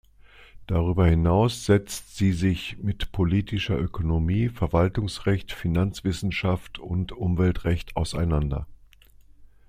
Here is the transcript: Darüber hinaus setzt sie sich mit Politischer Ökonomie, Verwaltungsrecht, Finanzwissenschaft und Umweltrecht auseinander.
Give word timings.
Darüber 0.65 1.05
hinaus 1.05 1.67
setzt 1.67 2.17
sie 2.17 2.33
sich 2.33 2.79
mit 2.81 3.11
Politischer 3.11 3.77
Ökonomie, 3.77 4.49
Verwaltungsrecht, 4.49 5.51
Finanzwissenschaft 5.51 6.79
und 6.79 7.11
Umweltrecht 7.11 7.95
auseinander. 7.95 8.65